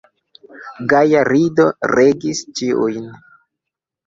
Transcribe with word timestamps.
Gaja 0.93 1.21
rido 1.31 1.67
regis 1.93 2.43
ĉiujn. 2.63 3.07